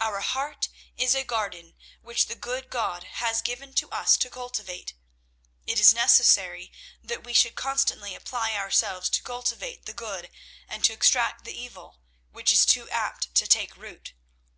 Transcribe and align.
Our 0.00 0.20
heart 0.22 0.70
is 0.96 1.14
a 1.14 1.24
garden 1.24 1.74
which 2.00 2.24
the 2.24 2.34
good 2.34 2.70
God 2.70 3.02
has 3.02 3.42
given 3.42 3.74
to 3.74 3.90
us 3.90 4.16
to 4.16 4.30
cultivate. 4.30 4.94
It 5.66 5.78
is 5.78 5.92
necessary 5.92 6.72
that 7.02 7.22
we 7.22 7.34
should 7.34 7.54
constantly 7.54 8.14
apply 8.14 8.54
ourselves 8.56 9.10
to 9.10 9.22
cultivate 9.22 9.84
the 9.84 9.92
good 9.92 10.30
and 10.68 10.82
to 10.84 10.94
extract 10.94 11.44
the 11.44 11.52
evil, 11.54 11.98
which 12.30 12.50
is 12.50 12.64
too 12.64 12.88
apt 12.88 13.34
to 13.34 13.46
take 13.46 13.76
root. 13.76 14.14